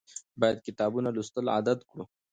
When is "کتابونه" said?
0.67-1.09